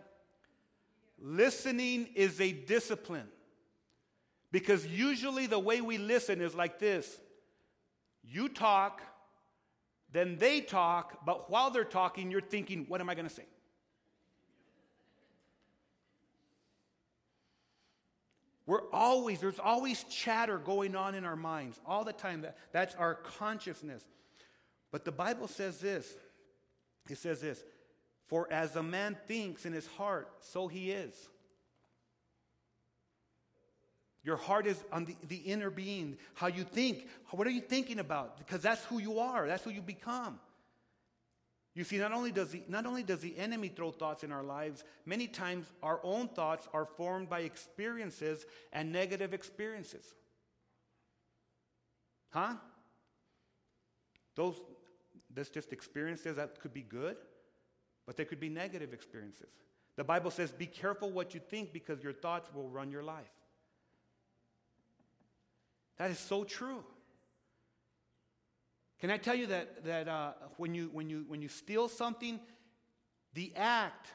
[1.20, 3.28] Listening is a discipline.
[4.52, 7.20] Because usually the way we listen is like this
[8.24, 9.02] you talk,
[10.12, 13.46] then they talk, but while they're talking, you're thinking, what am I going to say?
[18.66, 22.42] We're always, there's always chatter going on in our minds all the time.
[22.42, 24.04] That, that's our consciousness.
[24.92, 26.16] But the Bible says this
[27.10, 27.64] it says this
[28.28, 31.14] For as a man thinks in his heart, so he is.
[34.24, 37.08] Your heart is on the, the inner being, how you think.
[37.30, 38.40] What are you thinking about?
[38.40, 40.40] Because that's who you are, that's who you become.
[41.76, 44.44] You see, not only, does the, not only does the enemy throw thoughts in our
[44.44, 50.06] lives, many times our own thoughts are formed by experiences and negative experiences.
[52.32, 52.54] Huh?
[54.36, 54.56] Those,
[55.36, 57.18] that's just experiences that could be good,
[58.06, 59.50] but they could be negative experiences.
[59.96, 63.26] The Bible says, be careful what you think because your thoughts will run your life.
[65.98, 66.84] That is so true.
[69.00, 72.40] Can I tell you that, that uh, when, you, when, you, when you steal something,
[73.34, 74.08] the act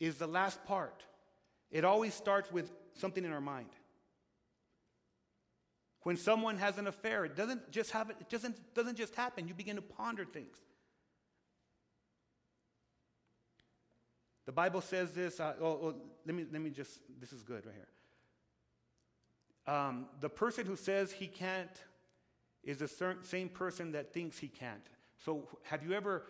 [0.00, 1.04] is the last part.
[1.70, 3.68] It always starts with something in our mind.
[6.06, 9.48] When someone has an affair, it doesn't just, have, it doesn't, doesn't just happen.
[9.48, 10.56] You begin to ponder things.
[14.44, 15.40] The Bible says this.
[15.40, 15.94] Uh, oh, oh,
[16.24, 17.74] let, me, let me just, this is good right
[19.66, 19.74] here.
[19.74, 21.76] Um, the person who says he can't
[22.62, 24.86] is the same person that thinks he can't.
[25.24, 26.22] So, have you ever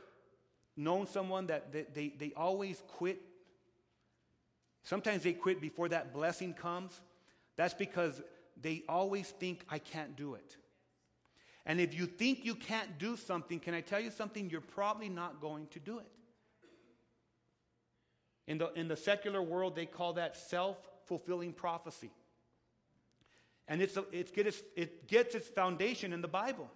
[0.75, 3.21] known someone that they, they, they always quit?
[4.85, 6.99] Sometimes they quit before that blessing comes.
[7.57, 8.23] That's because
[8.61, 10.57] they always think, I can't do it.
[11.67, 14.49] And if you think you can't do something, can I tell you something?
[14.49, 16.07] You're probably not going to do it.
[18.47, 20.77] In the, in the secular world, they call that self
[21.07, 22.11] fulfilling prophecy.
[23.69, 26.71] And it's a, it, gets, it gets its foundation in the Bible.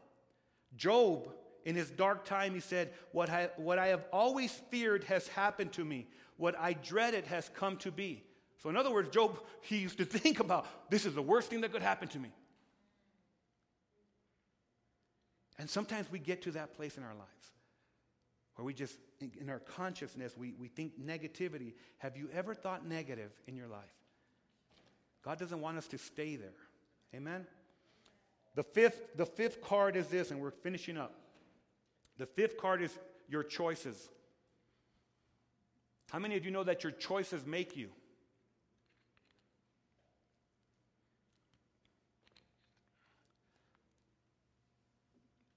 [0.77, 1.29] Job,
[1.65, 5.73] in his dark time, he said, what I, what I have always feared has happened
[5.75, 6.09] to me.
[6.37, 8.25] What I dreaded has come to be.
[8.63, 11.63] So, in other words, Job, he used to think about this is the worst thing
[11.63, 12.31] that could happen to me.
[15.59, 17.51] And sometimes we get to that place in our lives
[18.55, 18.97] where we just,
[19.39, 21.75] in our consciousness, we, we think negativity.
[21.99, 23.81] Have you ever thought negative in your life?
[25.23, 26.49] God doesn't want us to stay there.
[27.15, 27.47] Amen?
[28.55, 31.15] The fifth, the fifth card is this, and we're finishing up.
[32.19, 32.99] The fifth card is
[33.29, 34.09] your choices.
[36.11, 37.91] How many of you know that your choices make you?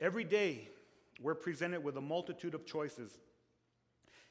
[0.03, 0.67] Every day,
[1.21, 3.17] we're presented with a multitude of choices.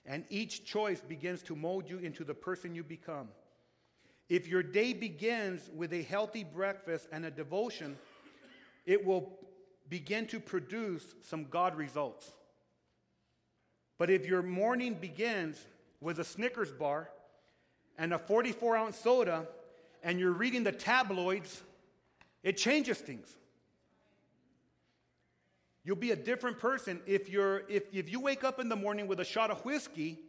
[0.04, 3.28] And each choice begins to mold you into the person you become.
[4.28, 7.96] If your day begins with a healthy breakfast and a devotion,
[8.84, 9.32] it will
[9.88, 12.30] begin to produce some God results.
[13.96, 15.58] But if your morning begins
[16.02, 17.08] with a Snickers bar
[17.96, 19.46] and a 44 ounce soda
[20.02, 21.62] and you're reading the tabloids,
[22.42, 23.38] it changes things.
[25.84, 29.08] You'll be a different person if, you're, if, if you wake up in the morning
[29.08, 30.20] with a shot of whiskey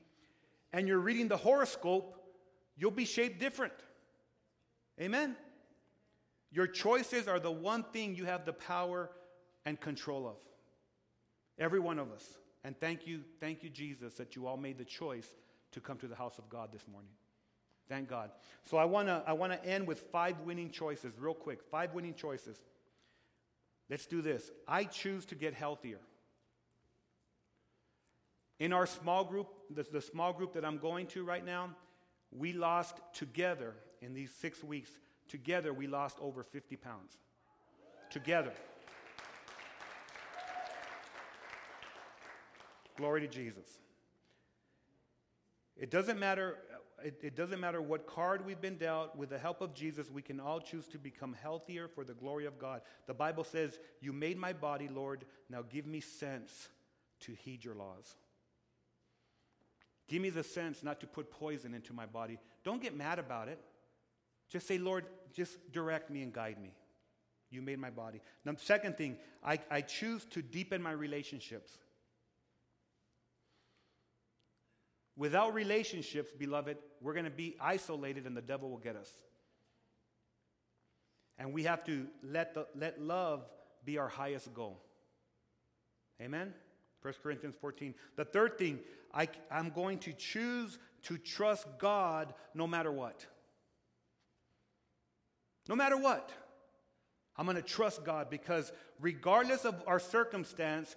[0.71, 2.19] and you're reading the horoscope,
[2.75, 3.73] you'll be shaped different.
[4.99, 5.35] Amen?
[6.51, 9.09] Your choices are the one thing you have the power
[9.65, 10.37] and control of.
[11.59, 12.37] Every one of us.
[12.63, 15.27] And thank you, thank you, Jesus, that you all made the choice
[15.71, 17.11] to come to the house of God this morning.
[17.89, 18.31] Thank God.
[18.63, 21.61] So I want to I want to end with five winning choices real quick.
[21.61, 22.61] Five winning choices.
[23.89, 24.49] Let's do this.
[24.67, 25.99] I choose to get healthier.
[28.59, 31.75] In our small group, the, the, small group that I'm going to right now,
[32.31, 34.91] we lost together in these six weeks,
[35.27, 37.17] together we lost over 50 pounds.
[38.09, 38.53] Together.
[42.95, 43.65] Glory to Jesus.
[45.75, 46.57] It doesn't matter
[47.03, 50.21] it, it, doesn't matter what card we've been dealt, with the help of Jesus, we
[50.21, 52.81] can all choose to become healthier for the glory of God.
[53.07, 56.69] The Bible says, You made my body, Lord, now give me sense
[57.21, 58.15] to heed your laws.
[60.07, 62.39] Give me the sense not to put poison into my body.
[62.63, 63.59] Don't get mad about it.
[64.49, 66.73] Just say, Lord, just direct me and guide me.
[67.49, 68.21] You made my body.
[68.45, 71.77] The second thing, I, I choose to deepen my relationships.
[75.15, 79.11] Without relationships, beloved, we're going to be isolated and the devil will get us.
[81.37, 83.45] And we have to let, the, let love
[83.85, 84.81] be our highest goal.
[86.21, 86.53] Amen?
[87.01, 87.93] 1 Corinthians 14.
[88.15, 88.79] The third thing,
[89.13, 93.25] I, I'm going to choose to trust God no matter what.
[95.67, 96.31] No matter what.
[97.35, 100.95] I'm going to trust God because regardless of our circumstance,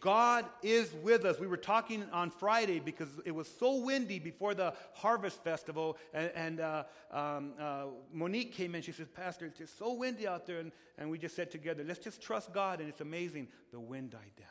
[0.00, 1.38] God is with us.
[1.38, 6.30] We were talking on Friday because it was so windy before the Harvest Festival, and,
[6.34, 8.82] and uh, um, uh, Monique came in.
[8.82, 10.58] She says, Pastor, it's just so windy out there.
[10.58, 12.80] And, and we just said together, let's just trust God.
[12.80, 13.48] And it's amazing.
[13.70, 14.48] The wind died down.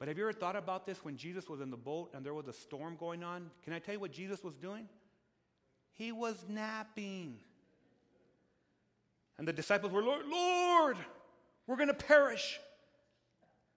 [0.00, 2.34] But have you ever thought about this when Jesus was in the boat and there
[2.34, 3.48] was a storm going on?
[3.62, 4.88] Can I tell you what Jesus was doing?
[5.92, 7.38] He was napping.
[9.38, 10.96] And the disciples were, Lord, Lord
[11.66, 12.58] we're going to perish.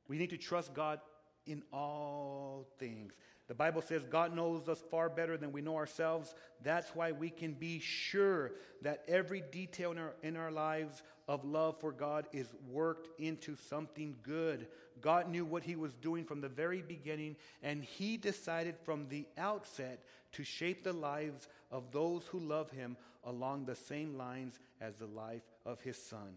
[0.08, 1.00] We need to trust God
[1.46, 3.14] in all things.
[3.48, 6.36] The Bible says God knows us far better than we know ourselves.
[6.64, 8.52] That's why we can be sure
[8.82, 13.56] that every detail in our, in our lives of love for God is worked into
[13.70, 14.68] something good.
[15.00, 19.26] God knew what He was doing from the very beginning, and He decided from the
[19.38, 20.04] outset
[20.34, 25.08] to shape the lives of those who love Him along the same lines as the
[25.08, 26.36] life of His Son.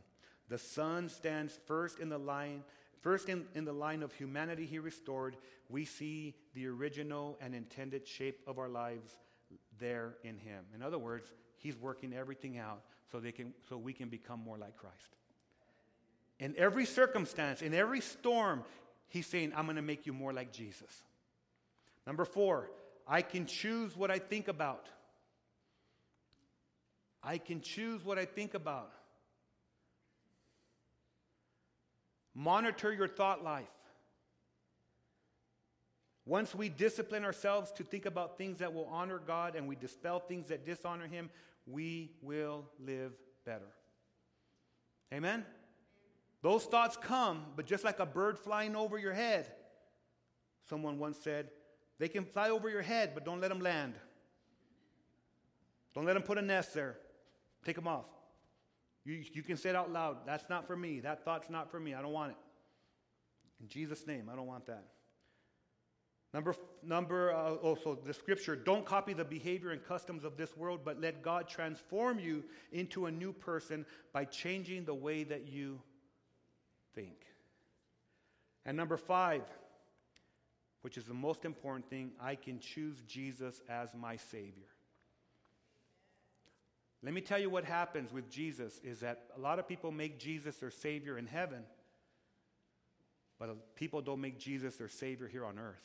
[0.49, 2.65] The Son stands first in the line
[3.01, 5.37] First, in, in the line of humanity he restored,
[5.69, 9.17] we see the original and intended shape of our lives
[9.79, 10.65] there in him.
[10.75, 14.59] In other words, he's working everything out so, they can, so we can become more
[14.59, 15.17] like Christ.
[16.39, 18.65] In every circumstance, in every storm,
[19.09, 21.03] he's saying, I'm going to make you more like Jesus.
[22.07, 22.71] Number four,
[23.07, 24.89] I can choose what I think about.
[27.23, 28.93] I can choose what I think about.
[32.35, 33.67] Monitor your thought life.
[36.27, 40.21] Once we discipline ourselves to think about things that will honor God and we dispel
[40.21, 41.31] things that dishonor Him,
[41.67, 43.13] we will live
[43.45, 43.73] better.
[45.13, 45.45] Amen?
[46.43, 49.51] Those thoughts come, but just like a bird flying over your head,
[50.69, 51.51] someone once said,
[51.99, 53.95] they can fly over your head, but don't let them land.
[55.95, 56.97] Don't let them put a nest there.
[57.65, 58.07] Take them off.
[59.11, 60.19] You, you can say it out loud.
[60.25, 61.01] That's not for me.
[61.01, 61.95] That thought's not for me.
[61.95, 62.37] I don't want it.
[63.61, 64.85] In Jesus' name, I don't want that.
[66.33, 66.55] Number,
[66.85, 71.01] number uh, also the scripture don't copy the behavior and customs of this world, but
[71.01, 75.81] let God transform you into a new person by changing the way that you
[76.95, 77.27] think.
[78.65, 79.43] And number five,
[80.83, 84.69] which is the most important thing, I can choose Jesus as my Savior.
[87.03, 90.19] Let me tell you what happens with Jesus is that a lot of people make
[90.19, 91.63] Jesus their Savior in heaven,
[93.39, 95.83] but people don't make Jesus their Savior here on earth.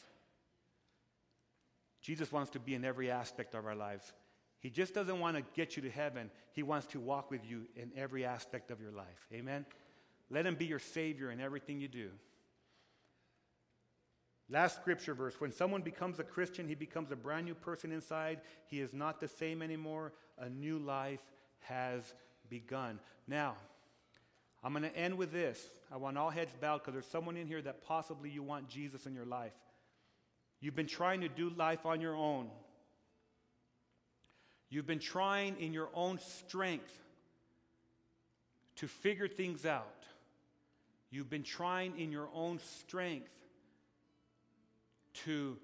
[2.01, 4.11] Jesus wants to be in every aspect of our lives.
[4.59, 7.67] He just doesn't want to get you to heaven, He wants to walk with you
[7.75, 9.27] in every aspect of your life.
[9.33, 9.65] Amen?
[10.29, 12.09] Let Him be your Savior in everything you do.
[14.49, 18.41] Last scripture verse when someone becomes a Christian, he becomes a brand new person inside.
[18.67, 20.13] He is not the same anymore.
[20.37, 21.21] A new life
[21.61, 22.13] has
[22.49, 22.99] begun.
[23.27, 23.55] Now,
[24.63, 25.69] I'm going to end with this.
[25.91, 29.05] I want all heads bowed because there's someone in here that possibly you want Jesus
[29.05, 29.53] in your life.
[30.59, 32.49] You've been trying to do life on your own.
[34.69, 36.91] You've been trying in your own strength
[38.77, 40.05] to figure things out.
[41.11, 43.44] You've been trying in your own strength
[45.25, 45.57] to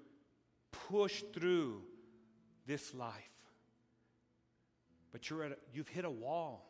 [0.88, 1.82] push through
[2.66, 3.12] this life.
[5.12, 6.68] But you're at a, you've hit a wall,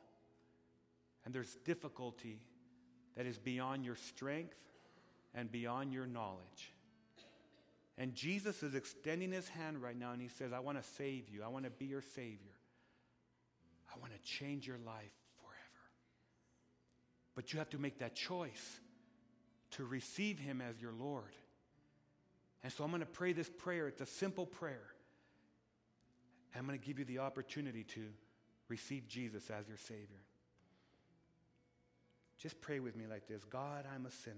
[1.25, 2.41] and there's difficulty
[3.17, 4.57] that is beyond your strength
[5.35, 6.73] and beyond your knowledge.
[7.99, 11.29] And Jesus is extending his hand right now, and he says, I want to save
[11.29, 11.43] you.
[11.45, 12.57] I want to be your Savior.
[13.95, 15.85] I want to change your life forever.
[17.35, 18.81] But you have to make that choice
[19.73, 21.33] to receive him as your Lord.
[22.63, 23.89] And so I'm going to pray this prayer.
[23.89, 24.87] It's a simple prayer.
[26.55, 28.09] I'm going to give you the opportunity to
[28.69, 30.23] receive Jesus as your Savior.
[32.39, 34.37] Just pray with me like this God, I'm a sinner.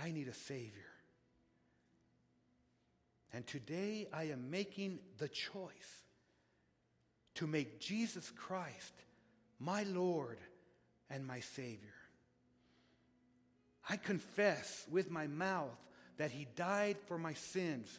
[0.00, 0.86] I need a Savior.
[3.32, 6.04] And today I am making the choice
[7.34, 8.94] to make Jesus Christ
[9.58, 10.38] my Lord
[11.10, 11.97] and my Savior.
[13.88, 15.76] I confess with my mouth
[16.18, 17.98] that He died for my sins,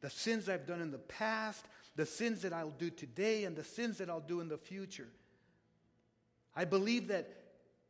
[0.00, 1.64] the sins I've done in the past,
[1.96, 5.08] the sins that I'll do today, and the sins that I'll do in the future.
[6.54, 7.28] I believe that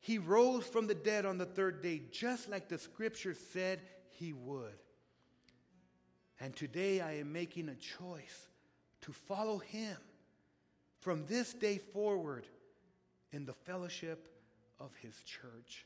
[0.01, 3.81] He rose from the dead on the third day, just like the scripture said
[4.13, 4.79] He would.
[6.41, 8.49] And today I am making a choice
[9.03, 9.97] to follow Him
[11.01, 12.47] from this day forward
[13.33, 14.29] in the fellowship
[14.79, 15.85] of His church.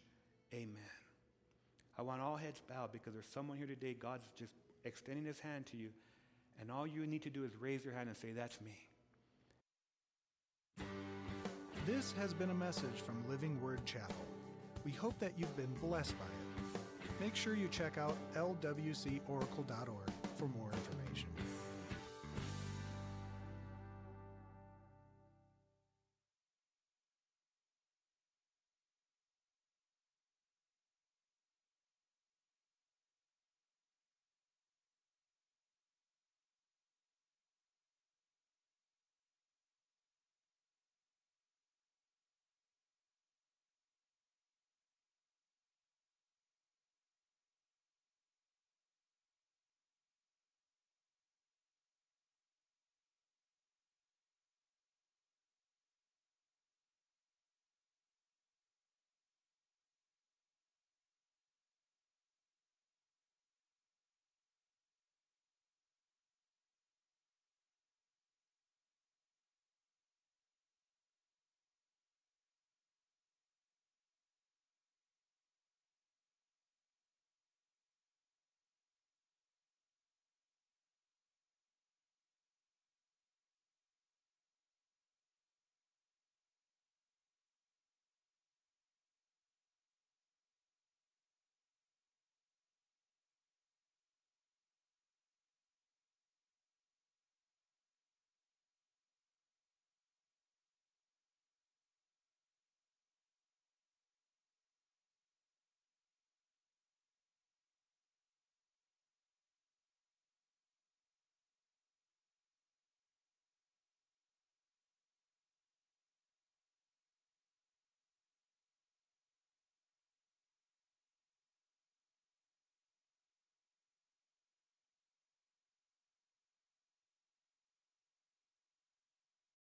[0.53, 1.03] Amen.
[1.99, 4.53] I want all heads bowed because there's someone here today, God's just
[4.84, 5.90] extending his hand to you,
[6.61, 8.76] and all you need to do is raise your hand and say, That's me.
[11.86, 14.24] This has been a message from Living Word Chapel.
[14.84, 17.20] We hope that you've been blessed by it.
[17.20, 21.28] Make sure you check out lwcoracle.org for more information.